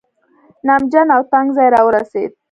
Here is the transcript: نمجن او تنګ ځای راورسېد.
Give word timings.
نمجن 0.67 1.07
او 1.15 1.21
تنګ 1.31 1.47
ځای 1.57 1.67
راورسېد. 1.75 2.31